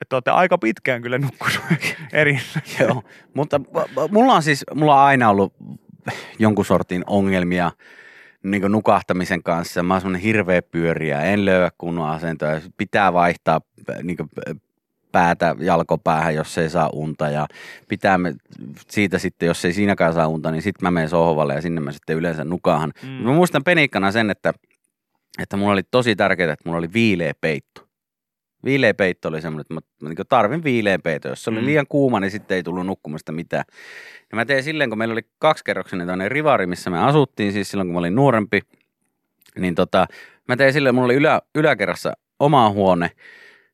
[0.00, 1.60] että olette aika pitkään kyllä nukkunut
[2.12, 2.40] eri.
[2.80, 3.02] Joo,
[3.34, 3.60] mutta
[4.10, 5.54] mulla on siis, mulla on aina ollut
[6.38, 7.70] jonkun sortin ongelmia
[8.50, 9.82] niin nukahtamisen kanssa.
[9.82, 12.60] Mä oon semmonen hirveä pyöriä, en löyä kunnon asentoa.
[12.76, 13.60] Pitää vaihtaa
[14.02, 14.16] niin
[15.12, 17.46] päätä jalkopäähän, jos ei saa unta ja
[17.88, 18.34] pitää me,
[18.88, 21.92] siitä sitten, jos ei siinäkään saa unta, niin sitten mä menen sohvalle ja sinne mä
[21.92, 22.92] sitten yleensä nukahan.
[23.02, 23.08] Mm.
[23.08, 24.52] Mä muistan penikkana sen, että,
[25.42, 27.85] että mulla oli tosi tärkeää, että mulla oli viileä peitto.
[28.66, 31.30] Viileä peitto oli semmoinen, että mä, mä niin tarvin viileän peiton.
[31.32, 31.66] Jos se oli Mm.
[31.66, 33.64] liian kuuma, niin sitten ei tullut nukkumasta mitään.
[34.30, 37.88] Ja mä tein silleen, kun meillä oli kaksikerroksinen tämmöinen rivari, missä me asuttiin, siis silloin
[37.88, 38.60] kun mä olin nuorempi,
[39.58, 40.06] niin tota,
[40.48, 43.10] mä tein silleen, mulla oli ylä, yläkerrassa oma huone,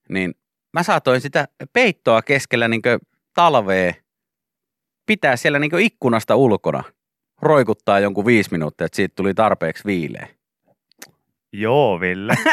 [0.08, 0.34] niin
[0.72, 2.82] mä saatoin sitä peittoa keskellä niin
[3.34, 3.92] talvea
[5.06, 6.84] pitää siellä niin ikkunasta ulkona,
[7.42, 10.28] roikuttaa jonkun viisi minuuttia, että siitä tuli tarpeeksi viileä.
[11.52, 12.34] Joo, Ville.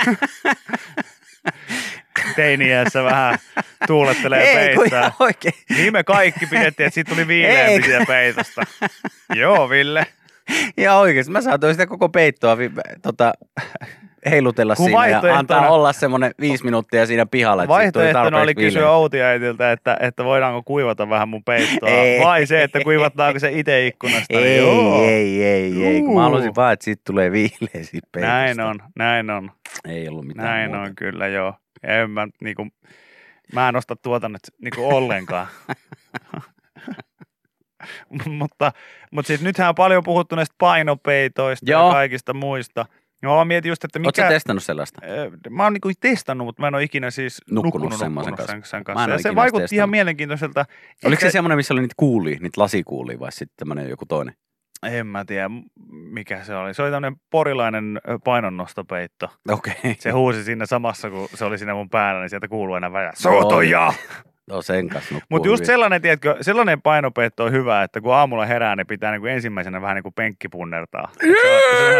[2.35, 3.37] Teiniässä vähän
[3.87, 5.11] tuulettelee Ei, peittää.
[5.19, 5.53] oikein.
[5.69, 7.81] Niin me kaikki pidettiin, että siitä tuli viileämpi Ei.
[7.81, 8.61] siitä peitosta.
[9.35, 10.05] Joo, Ville.
[10.77, 11.31] Ihan oikeasti.
[11.31, 12.57] Mä saatoin sitä koko peittoa
[13.01, 13.33] tota,
[14.29, 18.81] heilutella Kun siinä ja antaa olla semmoinen viisi minuuttia siinä pihalla, että Vaihtoehtona oli kysyä
[18.81, 18.91] viileä.
[18.95, 21.89] Outi-äitiltä, että, että voidaanko kuivata vähän mun peittoa.
[21.89, 22.19] Ei.
[22.19, 24.39] Vai se, että kuivataanko se itse ikkunasta.
[24.39, 25.03] Ei, Joo.
[25.03, 28.35] ei, ei, ei, kun mä halusin vaan, että siitä tulee viileä siitä peitosta.
[28.35, 29.51] Näin on, näin on,
[29.87, 30.89] Ei ollut mitään näin muuta.
[30.89, 31.53] on kyllä joo.
[31.83, 32.67] En mä, niinku,
[33.53, 35.47] mä en osta tuota nyt niinku ollenkaan.
[38.39, 38.71] mutta,
[39.11, 41.87] mutta siis nythän on paljon puhuttu näistä painopeitoista Joo.
[41.87, 42.85] ja kaikista muista.
[43.21, 44.29] No mä mietin just, että Oletko mikä...
[44.29, 45.01] testannut sellaista?
[45.49, 48.51] Mä oon niinku testannut, mutta mä en ole ikinä siis Nukkunut nukkunut, semmoisen kanssa.
[48.51, 49.03] sen, sen Mä en kanssa.
[49.05, 49.77] ole Ja se vaikutti testannut.
[49.77, 50.65] ihan mielenkiintoiselta.
[51.05, 54.33] Oliko se Ehkä- semmoinen, missä oli niitä kuulia, niitä lasikuulia vai sitten tämmöinen joku toinen?
[54.83, 55.49] En mä tiedä,
[55.89, 56.73] mikä se oli.
[56.73, 59.29] Se oli tämmöinen porilainen painonnostopeitto.
[59.49, 59.95] Okei.
[59.99, 62.91] Se huusi siinä samassa, kun se oli siinä mun päällä, niin sieltä kuuluu enää.
[63.03, 63.11] Joo.
[63.15, 63.93] Sotoja!
[64.49, 65.65] No sen kanssa Mutta just hyvin.
[65.65, 69.81] sellainen, tiedätkö, sellainen painopeitto on hyvä, että kun aamulla herää, niin pitää niin kuin ensimmäisenä
[69.81, 71.97] vähän niin on- se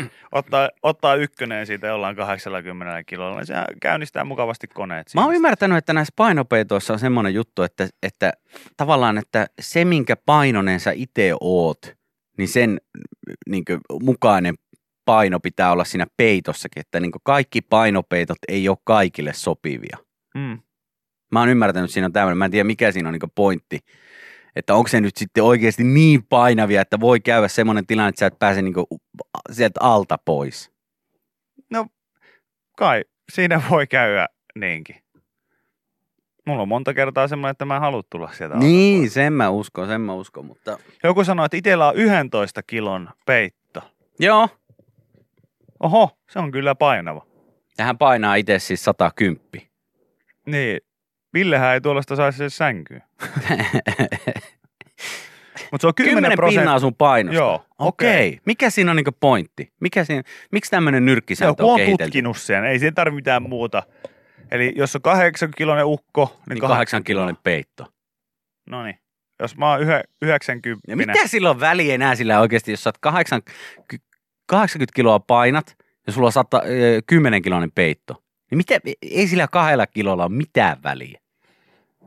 [0.00, 5.06] on- ottaa, ottaa ykkönen siitä jollain 80 kilolla, niin se käynnistää mukavasti koneet.
[5.14, 8.32] Mä oon ymmärtänyt, että näissä painopeitoissa on semmoinen juttu, että, että
[8.76, 11.96] tavallaan, että se minkä painonen sä itse oot,
[12.38, 12.80] niin sen
[13.48, 13.64] niin
[14.02, 14.54] mukainen
[15.04, 19.96] paino pitää olla siinä peitossakin, että niin kaikki painopeitot ei ole kaikille sopivia.
[20.34, 20.58] Mm.
[21.30, 23.78] Mä oon ymmärtänyt, että siinä on tämmöinen, mä en tiedä mikä siinä on niin pointti,
[24.56, 28.26] Että onko se nyt sitten oikeasti niin painavia, että voi käydä semmoinen tilanne, että sä
[28.26, 28.86] et pääse niinku
[29.52, 30.70] sieltä alta pois.
[31.70, 31.86] No
[32.76, 34.96] kai siinä voi käydä niinkin.
[36.46, 39.14] Mulla on monta kertaa semmoinen, että mä en halua tulla sieltä alta Niin, pois.
[39.14, 40.78] sen mä uskon, sen mä uskon, mutta...
[41.04, 43.82] Joku sanoi, että itsellä on 11 kilon peitto.
[44.18, 44.48] Joo,
[45.82, 47.26] Oho, se on kyllä painava.
[47.76, 49.40] tähän painaa itse siis 110.
[50.46, 50.80] Niin,
[51.34, 53.02] Villehän ei tuollaista saisi edes sänkyyn.
[55.72, 56.60] Mutta se on 10, 10 prosenttia.
[56.60, 57.36] pinnaa sun painosta.
[57.36, 58.08] Joo, Okei.
[58.08, 58.28] okei.
[58.28, 58.42] Okay.
[58.46, 59.72] Mikä siinä on niinku pointti?
[59.80, 62.04] Mikä siinä, miksi tämmöinen nyrkkisääntö Joku on on kehitelty?
[62.04, 63.82] tutkinut sen, ei siinä tarvitse mitään muuta.
[64.50, 67.86] Eli jos on 8 kilonen ukko, niin, Niin 8 kiloinen peitto.
[68.66, 68.98] No niin.
[69.40, 72.88] Jos mä oon yhä, 90 Ja mitä sillä on väliä enää sillä oikeasti, jos sä
[72.88, 73.42] oot 8,
[74.46, 76.62] 80 kiloa painat ja sulla on 100,
[77.06, 78.22] 10 kiloinen peitto?
[78.50, 81.20] Niin mitä, ei sillä kahdella kilolla ole mitään väliä.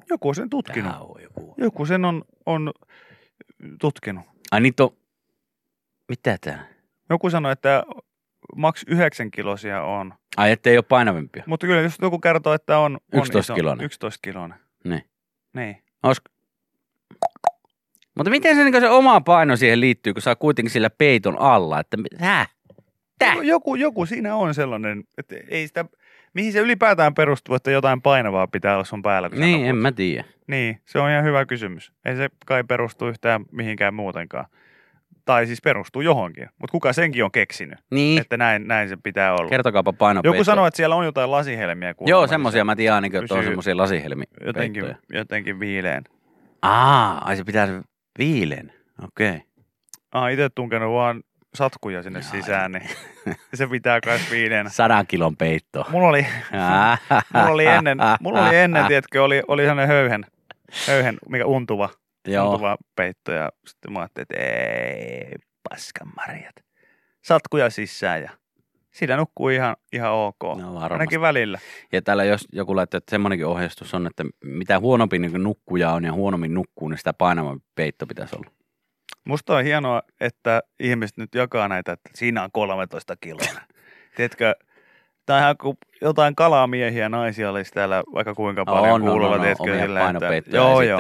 [0.10, 0.94] Joku on sen tutkinut.
[1.00, 1.56] On joku.
[1.58, 2.72] Joku sen on, on
[3.82, 4.26] tutkinut.
[4.52, 4.90] Ai niitä on,
[6.10, 6.68] mitä tää?
[7.10, 7.84] Joku sanoi, että
[8.56, 10.14] maks 9 kilosia on.
[10.38, 11.44] Ai ettei ole painavimpia.
[11.48, 13.86] Mutta kyllä jos joku kertoo, että on, on 11 iso, kilonen.
[13.86, 14.60] 11 kilonen.
[14.84, 15.04] Niin.
[15.54, 15.84] Niin.
[16.04, 16.30] Olisiko?
[18.16, 21.80] Mutta miten se, niin se oma paino siihen liittyy, kun oot kuitenkin sillä peiton alla,
[21.80, 22.56] että häh?
[23.20, 23.34] Tää?
[23.34, 25.86] Joku, joku siinä on sellainen, että ei sitä,
[26.34, 29.30] mihin se ylipäätään perustuu, että jotain painavaa pitää olla sun päällä.
[29.30, 30.24] Kun Niin, en mä tiedä.
[30.48, 31.92] Niin, se on ihan hyvä kysymys.
[32.06, 34.46] Ei se kai perustu yhtään mihinkään muutenkaan.
[35.26, 36.50] Tai siis perustuu johonkin.
[36.60, 39.50] Mutta kuka senkin on keksinyt, Niin, että näin, näin se pitää olla.
[39.50, 40.36] kertokaapa painopeitto.
[40.36, 41.94] Joku sanoo, että siellä on jotain lasihelmiä.
[41.94, 44.24] kuulemma, Joo, niin semmosia se mä tiedän ainakin, että on pysyy semmosia lasihelmi.
[44.46, 46.04] Jotenkin, jotenkin viileen.
[46.62, 47.82] Aa, ai se pitää se
[48.20, 48.74] viilen.
[49.04, 49.30] Okei.
[49.30, 49.40] Okay.
[50.12, 51.24] Ah, itse tunkenut vaan
[51.56, 52.90] satkuja sinne Jaa, sisään, niin
[53.54, 54.70] se pitää kai viileänä.
[54.70, 55.86] Sadan kilon peitto.
[55.90, 56.28] Mulla oli,
[57.34, 60.26] mulla oli ennen, mulla oli ennen, tiedätkö, oli, oli sellainen höyhen,
[60.88, 61.90] höyhen, mikä untuva,
[62.28, 62.50] Joo.
[62.50, 63.32] untuva peitto.
[63.32, 65.32] Ja sitten mä ajattelin, että ei,
[65.70, 66.56] paskan marjat.
[67.22, 68.30] Satkuja sisään ja
[68.94, 70.44] siinä nukkuu ihan, ihan ok.
[70.44, 70.94] No varmasti.
[70.94, 71.60] Ainakin välillä.
[71.92, 76.04] Ja täällä jos joku laittaa, että semmoinenkin ohjeistus on, että mitä huonompi niin nukkuja on
[76.04, 78.52] ja huonommin nukkuu, niin sitä painavampi peitto pitäisi olla.
[79.26, 83.48] Musta on hienoa, että ihmiset nyt jakaa näitä, että siinä on 13 kiloa.
[84.16, 84.56] Tiedätkö,
[85.26, 89.28] tämä on ihan kuin jotain kalamiehiä naisia olisi täällä vaikka kuinka paljon On, on, kuulolla,
[89.28, 91.00] on, on, tiedätkö, omia sillä, että joo, joo,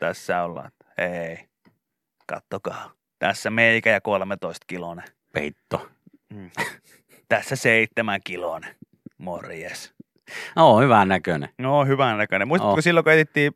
[0.00, 0.70] tässä ollaan.
[0.98, 1.38] Ei,
[2.26, 2.92] kattokaa.
[3.18, 5.04] Tässä meikä ja 13 kilonen.
[5.32, 5.88] Peitto.
[6.34, 6.50] Mm.
[7.28, 8.74] Tässä seitsemän kilonen.
[9.18, 9.93] Morjes.
[10.56, 11.48] No, hyvän näköinen.
[11.58, 12.48] No, hyvän näköinen.
[12.48, 12.80] Muistatko Oh.
[12.80, 13.52] silloin, kun etittiin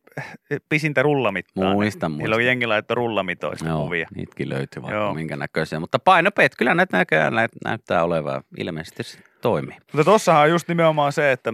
[0.68, 1.72] pisintä rullamittaa?
[1.72, 2.44] Muistan, Silloin muistan.
[2.46, 4.08] jengi laittoi rullamitoista Joo, kuvia.
[4.14, 5.14] niitäkin löytyy vaikka Joo.
[5.14, 5.80] minkä näköisiä.
[5.80, 8.42] Mutta painopeet, kyllä näitä näköjään näyt- näyttää olevan.
[8.58, 9.76] Ilmeisesti se toimii.
[9.92, 11.52] Mutta tossahan on just nimenomaan se, että,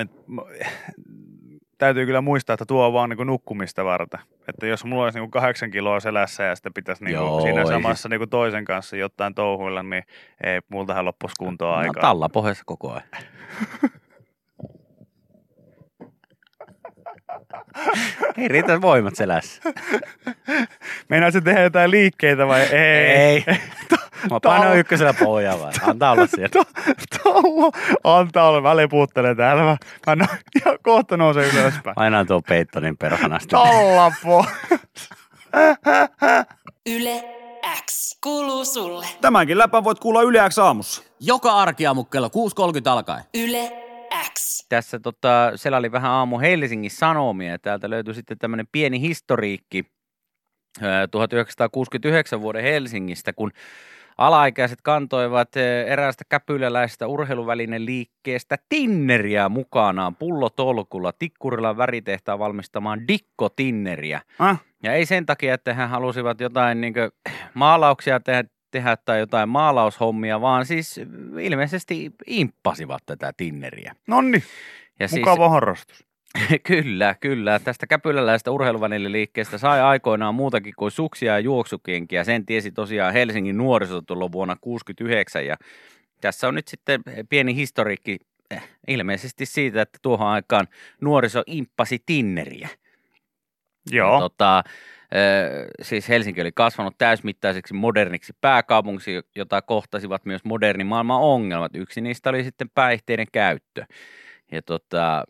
[0.00, 0.16] että
[1.78, 4.20] täytyy kyllä muistaa, että tuo on vaan niin nukkumista varten.
[4.48, 7.66] Että jos mulla olisi niin kahdeksan kiloa selässä ja sitten pitäisi niin Joo, siinä ei
[7.66, 10.02] samassa niin toisen kanssa jotain touhuilla, niin
[10.44, 12.00] ei, multahan loppuisi kuntoa No, aikaa.
[12.00, 13.02] talla pohjassa koko ajan.
[18.38, 19.62] Ei riitä voimat selässä.
[21.08, 22.74] Meinaatko tehdä jotain liikkeitä vai ei?
[23.06, 23.44] Ei.
[23.48, 25.72] Mä Talla- painoin ykkösellä pohjaa vai?
[25.86, 26.64] Antaa olla siellä.
[27.22, 27.70] Talla,
[28.04, 29.62] antaa olla, mä leputtelen täällä.
[29.62, 30.26] Mä, mä no,
[30.60, 31.94] ihan kohta nousen ylöspäin.
[31.94, 33.48] Painaan tuo peitto niin perhanasti.
[33.48, 34.44] Tallapo.
[36.86, 37.24] Yle
[37.86, 39.06] X kuuluu sulle.
[39.20, 41.02] Tämänkin läpän voit kuulla Yle X aamussa.
[41.20, 43.24] Joka arkiaamu kello 6.30 alkaen.
[43.34, 43.85] Yle
[44.34, 44.66] X.
[44.68, 49.84] Tässä tota, siellä oli vähän aamu Helsingin Sanomia täältä löytyi sitten tämmöinen pieni historiikki
[50.82, 53.52] ö, 1969 vuoden Helsingistä, kun
[54.18, 55.48] alaikäiset kantoivat
[55.86, 64.20] eräästä käpyläläisestä urheiluvälinen liikkeestä tinneriä mukanaan pullotolkulla Tikkurilan väritehtaan valmistamaan dikkotinneriä.
[64.40, 64.60] Äh?
[64.82, 66.94] Ja ei sen takia, että he halusivat jotain niin
[67.54, 68.44] maalauksia tehdä,
[68.76, 71.00] tehdä tai jotain maalaushommia, vaan siis
[71.40, 73.94] ilmeisesti imppasivat tätä tinneriä.
[74.06, 74.42] Nonni,
[75.00, 75.96] Ja mukava harrastus.
[75.96, 77.58] Siis, kyllä, kyllä.
[77.58, 82.24] Tästä käpyläläistä urheiluväliliikkeestä sai aikoinaan muutakin kuin suksia ja juoksukenkiä.
[82.24, 85.46] Sen tiesi tosiaan Helsingin nuoriso tuolloin vuonna 1969.
[85.46, 85.56] Ja
[86.20, 88.18] tässä on nyt sitten pieni historiikki
[88.50, 90.66] eh, ilmeisesti siitä, että tuohon aikaan
[91.00, 92.68] nuoriso imppasi tinneriä.
[93.90, 94.14] Joo.
[94.14, 94.62] Ja Tota, ö,
[95.82, 101.76] siis Helsinki oli kasvanut täysmittaiseksi moderniksi pääkaupungiksi, jota kohtasivat myös modernin maailman ongelmat.
[101.76, 103.84] Yksi niistä oli sitten päihteiden käyttö.
[104.52, 105.24] Ja tota,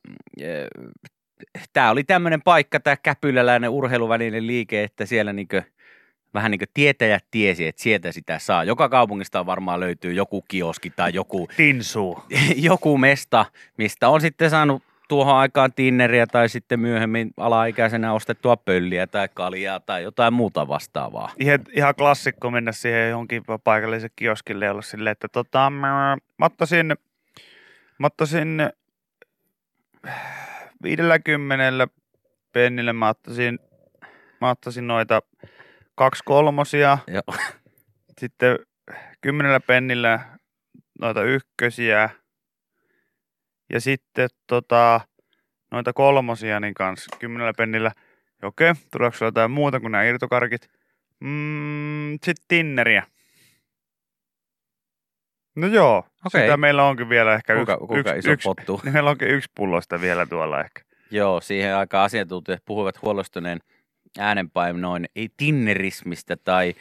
[1.72, 5.62] tämä oli tämmöinen paikka, tämä käpyläläinen urheiluvälinen liike, että siellä niinkö,
[6.34, 8.64] vähän niin kuin tietäjät tiesi, että sieltä sitä saa.
[8.64, 12.22] Joka kaupungista varmaan löytyy joku kioski tai joku Tinsuu.
[12.56, 19.06] joku mesta, mistä on sitten saanut tuohon aikaan tinneriä tai sitten myöhemmin alaikäisenä ostettua pölliä
[19.06, 21.32] tai kaljaa tai jotain muuta vastaavaa.
[21.40, 26.46] Ihan, ihan klassikko mennä siihen johonkin paikalliselle kioskille ja olla silleen, että tota, mä, mä
[26.46, 26.86] ottaisin,
[27.98, 28.70] mä ottaisin
[30.82, 31.88] 50
[32.52, 33.58] pennille, mä ottaisin,
[34.40, 35.22] mä ottaisin noita
[35.94, 37.36] kaksi kolmosia, Joo.
[38.20, 38.58] sitten
[39.20, 40.20] kymmenellä pennillä
[41.00, 42.10] noita ykkösiä
[43.78, 45.00] sitten tota,
[45.70, 47.92] noita kolmosia niin kanssa kymmenellä pennillä.
[48.42, 50.70] Okei, tuleeko sulla jotain muuta kuin nämä irtokarkit?
[51.20, 53.02] Mm, sitten tinneriä.
[55.56, 56.40] No joo, Okei.
[56.40, 58.80] sitä meillä onkin vielä ehkä Kuinka, yksi, kuinka yksi, iso yksi, pottu?
[58.84, 60.82] niin meillä onkin yksi pullosta vielä tuolla ehkä.
[61.10, 63.60] Joo, siihen aikaan asiantuntijat puhuivat huolestuneen
[64.18, 66.74] äänenpainoin tinnerismistä tai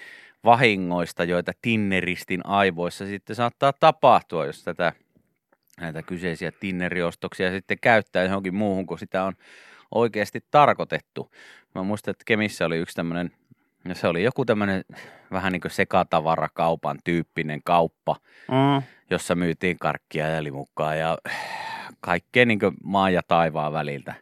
[0.46, 4.94] vahingoista, joita tinneristin aivoissa sitten saattaa tapahtua, jos tätä
[5.82, 9.34] näitä kyseisiä tinneriostoksia sitten käyttää johonkin muuhun, kun sitä on
[9.92, 11.32] oikeasti tarkoitettu.
[11.76, 13.32] Mä muistan, että Kemissä oli yksi tämmöinen,
[13.84, 14.86] no se oli joku tämmöinen
[15.32, 18.16] vähän niin kuin sekatavarakaupan tyyppinen kauppa,
[18.48, 18.84] Mm.
[19.10, 21.18] jossa myytiin karkkia ja limukkaa ja
[22.00, 24.14] kaikkea niin maan ja taivaan väliltä.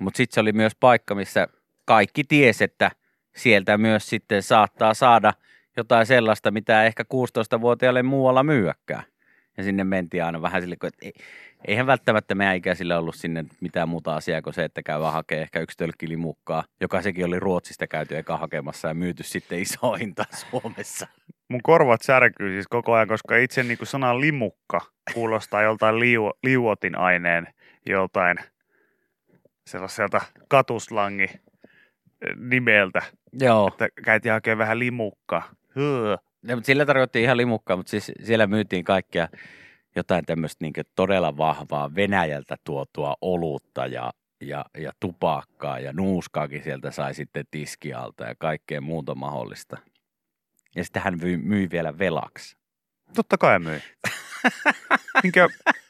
[0.00, 1.48] Mutta sitten se oli myös paikka, missä
[1.84, 2.90] kaikki ties, että
[3.36, 5.32] sieltä myös sitten saattaa saada
[5.76, 9.02] jotain sellaista, mitä ehkä 16-vuotiaille muualla myyäkään.
[9.58, 11.12] Ja sinne mentiin aina vähän sille, että ei,
[11.66, 15.42] eihän välttämättä meidän ikäisillä ollut sinne mitään muuta asiaa kuin se, että käy vaan hakee
[15.42, 19.92] ehkä yksi tölkki limukkaa, joka sekin oli Ruotsista käyty eka hakemassa ja myyty sitten iso
[19.92, 21.06] hinta Suomessa.
[21.48, 24.80] Mun korvat särkyy siis koko ajan, koska itse niin kuin sana limukka
[25.14, 27.46] kuulostaa joltain liu, liuotin aineen
[27.86, 28.38] joltain
[29.66, 33.68] sellaiselta katuslangi eh, nimeltä, Joo.
[33.68, 35.48] että käytiin hakemaan vähän limukkaa.
[35.76, 36.16] Hyö.
[36.46, 39.28] Ja, mutta sillä tarkoitti ihan limukkaa, mutta siis siellä myytiin kaikkea
[39.96, 46.90] jotain tämmöistä niin todella vahvaa Venäjältä tuotua olutta ja, ja, ja tupakkaa ja nuuskaakin sieltä
[46.90, 49.76] sai sitten tiskialta ja kaikkea muuta mahdollista.
[50.76, 52.56] Ja sitten hän myi, myi vielä velaksi.
[53.14, 53.80] Totta kai myy.
[55.22, 55.48] Minkä,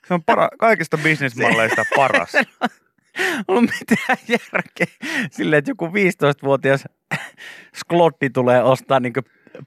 [0.08, 2.32] se on para, kaikista bisnesmalleista paras.
[3.48, 6.84] On mitään järkeä silleen, että joku 15-vuotias
[7.76, 9.12] sklotti tulee ostaa niin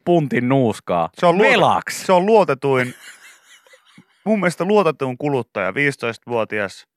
[0.05, 2.05] puntin nuuskaa Se on luota- velaksi.
[2.05, 2.93] Se on luotetuin,
[4.25, 6.87] mun mielestä luotetuin kuluttaja, 15-vuotias,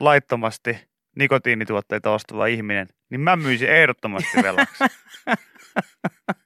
[0.00, 0.78] laittomasti
[1.16, 4.84] nikotiinituotteita ostava ihminen, niin mä myisin ehdottomasti velaksi.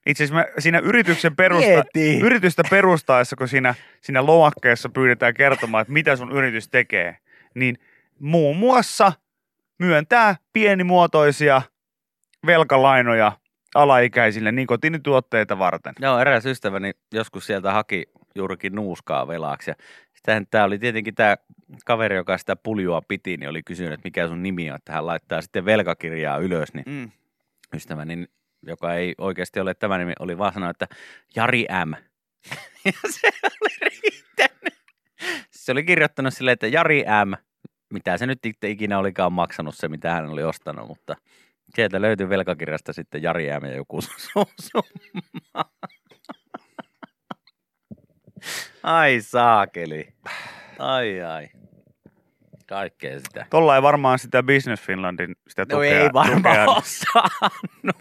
[0.06, 2.18] Itse asiassa mä, siinä yrityksen perusta, Mieti.
[2.20, 7.16] yritystä perustaessa, kun siinä, siinä lomakkeessa pyydetään kertomaan, että mitä sun yritys tekee,
[7.54, 7.78] niin
[8.18, 9.12] muun muassa
[9.78, 11.62] myöntää pienimuotoisia
[12.46, 13.32] velkalainoja
[13.74, 15.94] alaikäisille nikotiinituotteita varten.
[16.00, 19.70] Joo, eräs ystäväni joskus sieltä haki juurikin nuuskaa velaksi.
[19.70, 19.74] Ja
[20.14, 21.36] sitähän tämä oli tietenkin tämä
[21.84, 25.06] kaveri, joka sitä puljua piti, niin oli kysynyt, että mikä sun nimi on, että hän
[25.06, 27.10] laittaa sitten velkakirjaa ylös, niin Mm.
[27.74, 28.26] ystäväni,
[28.66, 30.96] joka ei oikeasti ole tämä nimi, oli vaan sanonut, että
[31.36, 31.92] Jari M.
[32.84, 34.74] Ja se oli riittänyt.
[35.50, 37.32] Se oli kirjoittanut silleen, että Jari M.
[37.92, 41.16] Mitä se nyt itse ikinä olikaan maksanut se, mitä hän oli ostanut, mutta
[41.74, 45.64] sieltä löytyi velkakirjasta sitten Jari ja joku su- summa.
[48.82, 50.08] Ai saakeli.
[50.78, 51.48] Ai ai.
[52.68, 53.46] Kaikkea sitä.
[53.50, 56.00] Tolla ei varmaan sitä Business Finlandin sitä No tukea.
[56.02, 56.64] ei varmaan tukea.
[56.64, 57.96] ole saanut.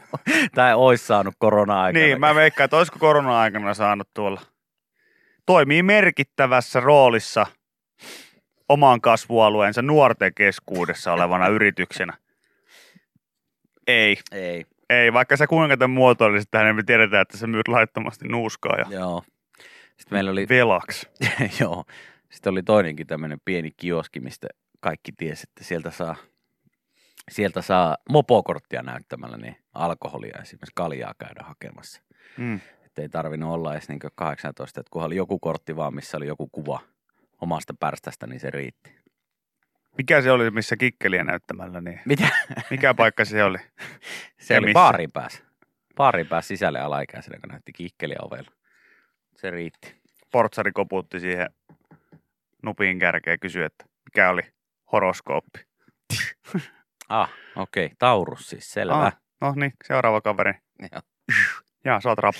[0.56, 2.06] Tai ois saanut korona-aikana.
[2.06, 4.41] Niin, mä veikkaan, että olisiko korona-aikana saanut tuolla.
[5.45, 7.45] Toimii merkittävässä roolissa
[8.69, 12.13] oman kasvualueensa nuorten keskuudessa olevana yrityksenä.
[13.88, 17.67] Ei, Ei, ei, vaikka sä kuinka tämän muotoilisit tähän, niin me tiedetään, että sä myyt
[17.67, 19.23] laittomasti nuuskaa ja joo.
[19.97, 21.08] Sitten meillä oli, velaksi.
[21.62, 21.86] joo,
[22.30, 24.47] sitten oli toinenkin tämmöinen pieni kioski, mistä
[24.80, 26.15] kaikki tiesi, että sieltä saa,
[27.32, 32.02] sieltä saa mopokorttia näyttämällä niin alkoholia esimerkiksi kaljaa käydä hakemassa.
[32.38, 32.60] Mm.
[32.86, 36.28] Että ei tarvinnut olla edes niin 18, että kunhan oli joku kortti vaan, missä oli
[36.28, 36.80] joku kuva
[37.41, 38.96] omasta pärstästä, niin se riitti.
[39.97, 42.27] Mikä se oli, missä kikkeliä näyttämällä, niin Mitä?
[42.69, 43.57] mikä paikka se oli?
[44.39, 44.73] Se Ja oli missä?
[44.73, 45.43] baarin päässä.
[45.95, 48.51] Baarin päässä sisälle alaikäisenä, kun näytti kikkeliä ovella.
[49.36, 49.95] Se riitti.
[50.31, 51.50] Portsari koputti siihen
[52.63, 54.41] nupin kärkeen ja kysyi, että mikä oli
[54.91, 55.60] horoskooppi.
[57.10, 57.85] Ah, okei.
[57.85, 57.95] Okay.
[58.00, 58.93] Taurus siis, selvä.
[59.06, 60.54] Ah, no niin, seuraava kaveri.
[60.91, 61.02] Joo.
[61.85, 62.39] Jaa, saat rapu.